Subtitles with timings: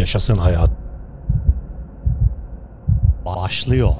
[0.00, 0.70] Yaşasın hayat.
[3.24, 3.94] Başlıyor.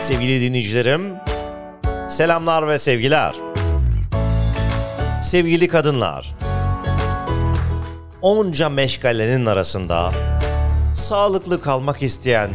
[0.00, 1.14] Sevgili dinleyicilerim,
[2.08, 3.34] selamlar ve sevgiler.
[5.22, 6.34] Sevgili kadınlar,
[8.22, 10.12] onca meşgalenin arasında
[10.94, 12.50] sağlıklı kalmak isteyen,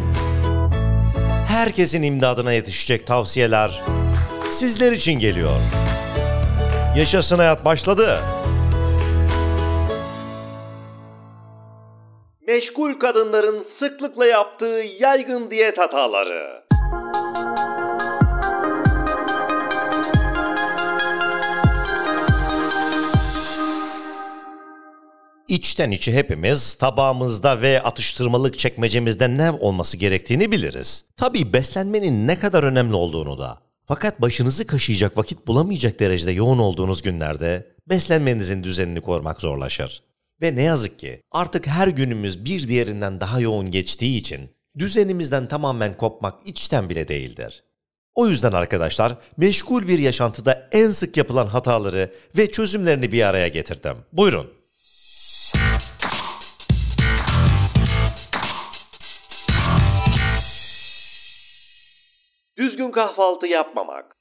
[1.47, 3.96] herkesin imdadına yetişecek tavsiyeler
[4.49, 5.59] sizler için geliyor.
[6.97, 8.19] Yaşasın hayat başladı.
[12.47, 16.67] Meşgul kadınların sıklıkla yaptığı yaygın diyet hataları.
[25.47, 31.05] İçten içe hepimiz tabağımızda ve atıştırmalık çekmecemizde ne olması gerektiğini biliriz.
[31.17, 33.66] Tabii beslenmenin ne kadar önemli olduğunu da.
[33.87, 40.03] Fakat başınızı kaşıyacak vakit bulamayacak derecede yoğun olduğunuz günlerde beslenmenizin düzenini korumak zorlaşır.
[40.41, 45.97] Ve ne yazık ki artık her günümüz bir diğerinden daha yoğun geçtiği için düzenimizden tamamen
[45.97, 47.63] kopmak içten bile değildir.
[48.15, 53.97] O yüzden arkadaşlar meşgul bir yaşantıda en sık yapılan hataları ve çözümlerini bir araya getirdim.
[54.13, 54.56] Buyurun.
[62.97, 64.17] Kahvaltı yapmamak.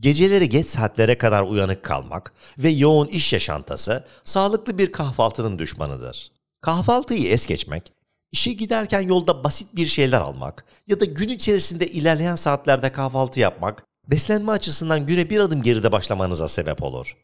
[0.00, 6.32] Geceleri geç saatlere kadar uyanık kalmak ve yoğun iş yaşantısı sağlıklı bir kahvaltının düşmanıdır.
[6.60, 7.92] Kahvaltıyı es geçmek,
[8.32, 13.84] işe giderken yolda basit bir şeyler almak ya da gün içerisinde ilerleyen saatlerde kahvaltı yapmak,
[14.08, 17.16] beslenme açısından güne bir adım geride başlamanıza sebep olur.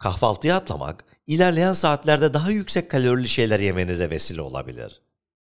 [0.00, 5.02] Kahvaltıyı atlamak, ilerleyen saatlerde daha yüksek kalorili şeyler yemenize vesile olabilir.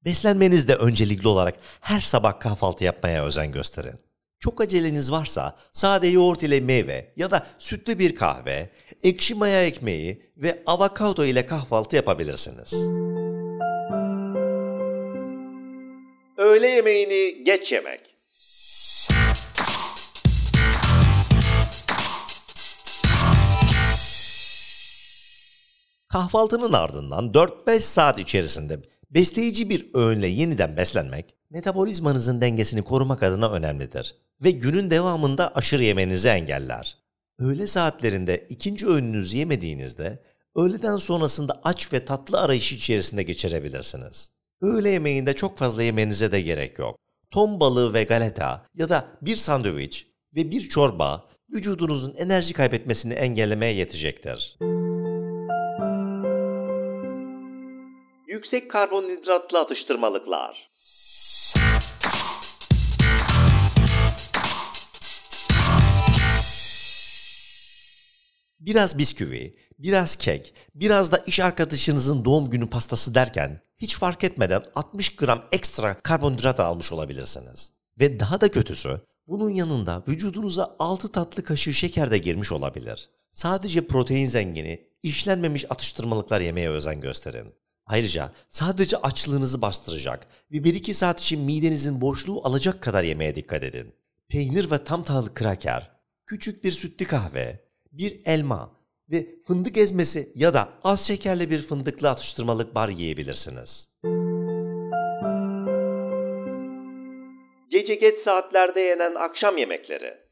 [0.06, 3.96] Beslenmenizde öncelikli olarak her sabah kahvaltı yapmaya özen gösterin.
[4.40, 8.70] Çok aceleniz varsa sade yoğurt ile meyve ya da sütlü bir kahve,
[9.04, 12.74] ekşi maya ekmeği ve avokado ile kahvaltı yapabilirsiniz.
[16.38, 18.09] Öğle yemeğini geç yemek.
[26.10, 34.16] Kahvaltının ardından 4-5 saat içerisinde besleyici bir öğünle yeniden beslenmek, metabolizmanızın dengesini korumak adına önemlidir
[34.44, 36.98] ve günün devamında aşırı yemenizi engeller.
[37.40, 40.24] Öğle saatlerinde ikinci öğününüzü yemediğinizde
[40.56, 44.30] öğleden sonrasında aç ve tatlı arayışı içerisinde geçirebilirsiniz.
[44.62, 46.98] Öğle yemeğinde çok fazla yemenize de gerek yok.
[47.32, 53.74] Ton balığı ve galeta ya da bir sandviç ve bir çorba vücudunuzun enerji kaybetmesini engellemeye
[53.74, 54.58] yetecektir.
[58.40, 60.70] Yüksek karbonhidratlı atıştırmalıklar.
[68.60, 74.64] Biraz bisküvi, biraz kek, biraz da iş arkadaşınızın doğum günü pastası derken hiç fark etmeden
[74.76, 77.74] 60 gram ekstra karbonhidrat almış olabilirsiniz.
[78.00, 83.10] Ve daha da kötüsü bunun yanında vücudunuza 6 tatlı kaşığı şeker de girmiş olabilir.
[83.34, 87.54] Sadece protein zengini, işlenmemiş atıştırmalıklar yemeye özen gösterin.
[87.90, 93.94] Ayrıca sadece açlığınızı bastıracak ve 1-2 saat için midenizin boşluğu alacak kadar yemeye dikkat edin.
[94.30, 95.92] Peynir ve tam tahıllı kraker,
[96.28, 97.60] küçük bir sütlü kahve,
[97.92, 98.72] bir elma
[99.12, 104.00] ve fındık ezmesi ya da az şekerli bir fındıklı atıştırmalık bar yiyebilirsiniz.
[107.72, 110.29] Gece geç saatlerde yenen akşam yemekleri.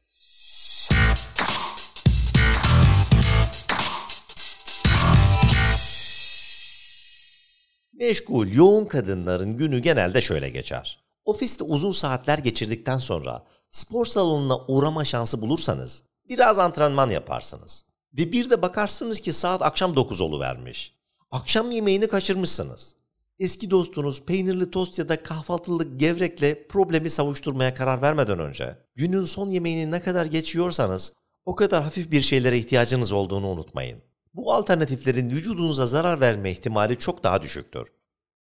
[7.98, 11.04] Meşgul, yoğun kadınların günü genelde şöyle geçer.
[11.24, 17.84] Ofiste uzun saatler geçirdikten sonra spor salonuna uğrama şansı bulursanız biraz antrenman yaparsınız.
[18.18, 20.94] Ve bir de bakarsınız ki saat akşam 9 vermiş.
[21.30, 22.96] Akşam yemeğini kaçırmışsınız.
[23.38, 29.48] Eski dostunuz peynirli tost ya da kahvaltılık gevrekle problemi savuşturmaya karar vermeden önce günün son
[29.48, 31.12] yemeğini ne kadar geçiyorsanız
[31.44, 34.07] o kadar hafif bir şeylere ihtiyacınız olduğunu unutmayın.
[34.38, 37.92] Bu alternatiflerin vücudunuza zarar verme ihtimali çok daha düşüktür.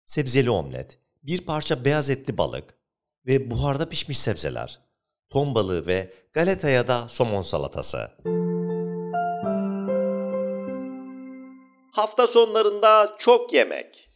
[0.04, 2.78] Sebzeli omlet, bir parça beyaz etli balık
[3.26, 4.80] ve buharda pişmiş sebzeler,
[5.30, 7.98] ton balığı ve galeta ya da somon salatası.
[11.92, 14.08] Hafta sonlarında çok yemek.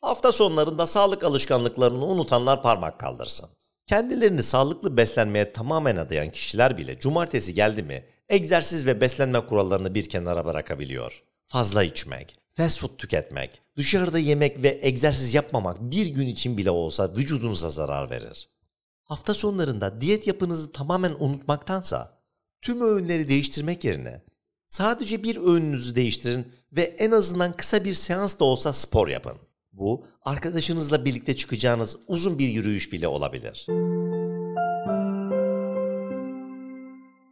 [0.00, 3.59] Hafta sonlarında sağlık alışkanlıklarını unutanlar parmak kaldırsın.
[3.90, 10.08] Kendilerini sağlıklı beslenmeye tamamen adayan kişiler bile cumartesi geldi mi egzersiz ve beslenme kurallarını bir
[10.08, 11.22] kenara bırakabiliyor.
[11.46, 17.12] Fazla içmek, fast food tüketmek, dışarıda yemek ve egzersiz yapmamak bir gün için bile olsa
[17.16, 18.48] vücudunuza zarar verir.
[19.04, 22.18] Hafta sonlarında diyet yapınızı tamamen unutmaktansa
[22.62, 24.22] tüm öğünleri değiştirmek yerine
[24.68, 29.38] sadece bir öğününüzü değiştirin ve en azından kısa bir seans da olsa spor yapın.
[29.72, 33.66] Bu arkadaşınızla birlikte çıkacağınız uzun bir yürüyüş bile olabilir.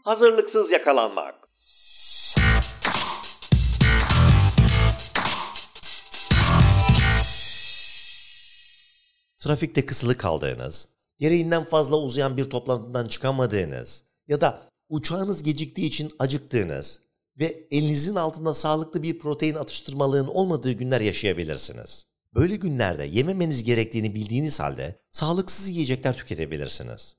[0.05, 1.35] Hazırlıksız yakalanmak.
[9.39, 10.89] Trafikte kısılı kaldığınız,
[11.19, 17.03] gereğinden fazla uzayan bir toplantıdan çıkamadığınız ya da uçağınız geciktiği için acıktığınız
[17.41, 22.07] ve elinizin altında sağlıklı bir protein atıştırmalığın olmadığı günler yaşayabilirsiniz.
[22.35, 27.17] Böyle günlerde yememeniz gerektiğini bildiğiniz halde sağlıksız yiyecekler tüketebilirsiniz.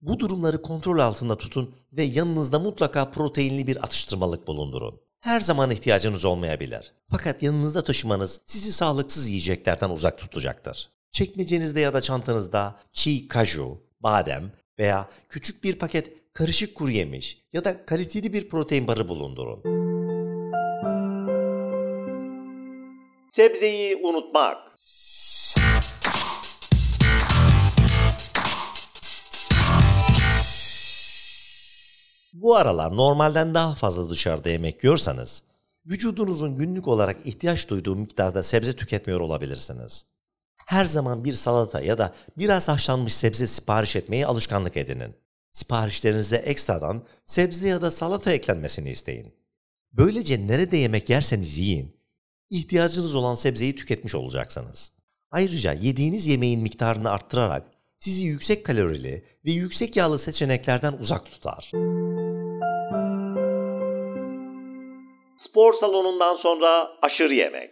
[0.00, 5.00] Bu durumları kontrol altında tutun ve yanınızda mutlaka proteinli bir atıştırmalık bulundurun.
[5.20, 6.92] Her zaman ihtiyacınız olmayabilir.
[7.10, 10.90] Fakat yanınızda taşımanız sizi sağlıksız yiyeceklerden uzak tutacaktır.
[11.10, 17.64] Çekmecenizde ya da çantanızda çiğ kaju, badem veya küçük bir paket karışık kuru yemiş ya
[17.64, 19.81] da kaliteli bir protein barı bulundurun.
[23.36, 24.56] Sebzeyi unutmak.
[32.32, 35.42] Bu aralar normalden daha fazla dışarıda yemek yiyorsanız,
[35.86, 40.04] vücudunuzun günlük olarak ihtiyaç duyduğu miktarda sebze tüketmiyor olabilirsiniz.
[40.66, 45.14] Her zaman bir salata ya da biraz haşlanmış sebze sipariş etmeyi alışkanlık edinin.
[45.50, 49.34] Siparişlerinize ekstradan sebze ya da salata eklenmesini isteyin.
[49.92, 52.01] Böylece nerede yemek yerseniz yiyin,
[52.52, 54.98] ihtiyacınız olan sebzeyi tüketmiş olacaksınız.
[55.30, 57.62] Ayrıca yediğiniz yemeğin miktarını arttırarak
[57.98, 61.70] sizi yüksek kalorili ve yüksek yağlı seçeneklerden uzak tutar.
[65.48, 67.70] Spor salonundan sonra aşırı yemek.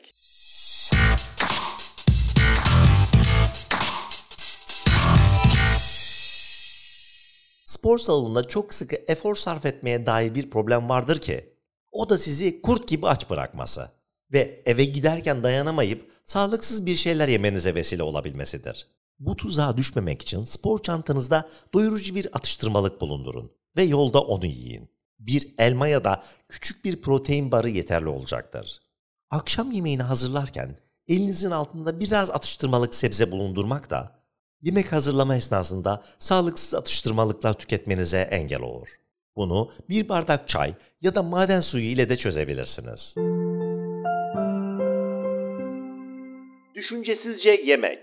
[7.64, 11.54] Spor salonunda çok sıkı efor sarf etmeye dair bir problem vardır ki
[11.92, 13.99] o da sizi kurt gibi aç bırakması
[14.32, 18.86] ve eve giderken dayanamayıp sağlıksız bir şeyler yemenize vesile olabilmesidir.
[19.18, 24.90] Bu tuzağa düşmemek için spor çantanızda doyurucu bir atıştırmalık bulundurun ve yolda onu yiyin.
[25.18, 28.80] Bir elma ya da küçük bir protein barı yeterli olacaktır.
[29.30, 30.76] Akşam yemeğini hazırlarken
[31.08, 34.20] elinizin altında biraz atıştırmalık sebze bulundurmak da
[34.62, 38.88] yemek hazırlama esnasında sağlıksız atıştırmalıklar tüketmenize engel olur.
[39.36, 43.14] Bunu bir bardak çay ya da maden suyu ile de çözebilirsiniz.
[46.90, 47.98] Düşüncesizce yemek.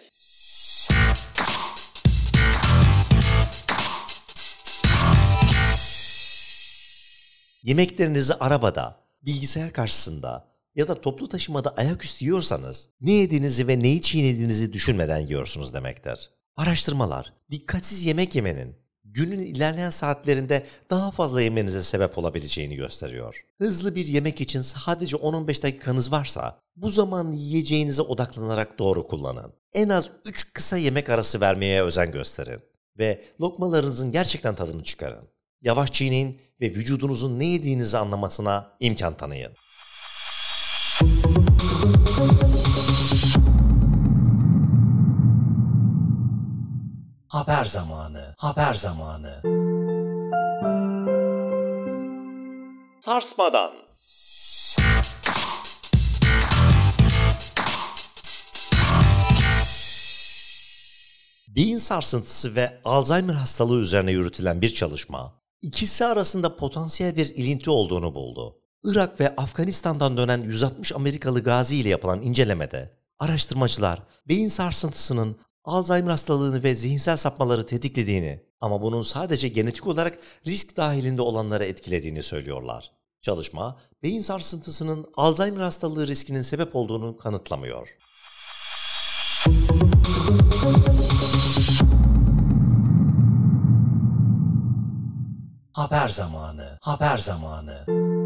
[7.64, 14.74] Yemeklerinizi arabada, bilgisayar karşısında ya da toplu taşımada ayaküstü yiyorsanız ne yediğinizi ve neyi çiğnediğinizi
[14.74, 16.30] düşünmeden yiyorsunuz demektir.
[16.56, 18.76] Araştırmalar dikkatsiz yemek yemenin
[19.14, 23.44] günün ilerleyen saatlerinde daha fazla yemenize sebep olabileceğini gösteriyor.
[23.58, 29.54] Hızlı bir yemek için sadece 10-15 dakikanız varsa bu zaman yiyeceğinize odaklanarak doğru kullanın.
[29.74, 32.60] En az 3 kısa yemek arası vermeye özen gösterin
[33.00, 35.24] ve lokmalarınızın gerçekten tadını çıkarın.
[35.62, 39.54] Yavaş çiğneyin ve vücudunuzun ne yediğinizi anlamasına imkan tanıyın.
[47.38, 49.42] Haber zamanı, haber zamanı.
[53.06, 53.72] Sarsmadan.
[61.48, 68.16] Beyin sarsıntısı ve Alzheimer hastalığı üzerine yürütülen bir çalışma, ikisi arasında potansiyel bir ilinti olduğunu
[68.16, 68.58] buldu.
[68.84, 76.64] Irak ve Afganistan'dan dönen 160 Amerikalı gazi ile yapılan incelemede araştırmacılar beyin sarsıntısının Alzheimer hastalığını
[76.64, 82.92] ve zihinsel sapmaları tetiklediğini ama bunun sadece genetik olarak risk dahilinde olanlara etkilediğini söylüyorlar.
[83.22, 87.98] Çalışma, beyin sarsıntısının Alzheimer hastalığı riskinin sebep olduğunu kanıtlamıyor.
[95.74, 98.17] Haber zamanı, haber zamanı.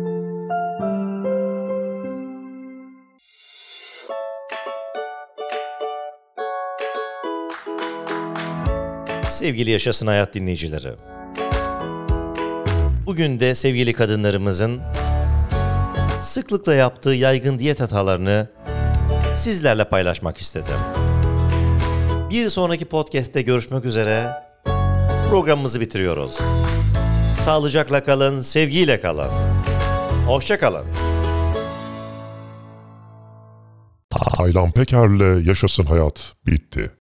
[9.32, 10.94] Sevgili Yaşasın Hayat dinleyicileri.
[13.06, 14.82] Bugün de sevgili kadınlarımızın
[16.22, 18.50] sıklıkla yaptığı yaygın diyet hatalarını
[19.36, 20.78] sizlerle paylaşmak istedim.
[22.30, 24.32] Bir sonraki podcast'te görüşmek üzere.
[25.30, 26.40] Programımızı bitiriyoruz.
[27.36, 29.32] Sağlıcakla kalın, sevgiyle kalın.
[30.28, 30.86] Hoşça kalın.
[34.10, 37.01] Taylan Peker'le Yaşasın Hayat bitti.